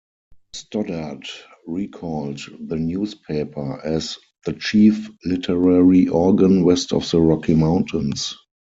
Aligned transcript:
Stoddard 0.53 1.27
recalled 1.67 2.39
the 2.59 2.75
newspaper 2.75 3.79
as 3.85 4.17
"the 4.45 4.53
chief 4.53 5.07
literary 5.23 6.07
organ 6.07 6.63
west 6.63 6.91
of 6.91 7.07
the 7.11 7.21
Rocky 7.21 7.53
Mountains". 7.53 8.35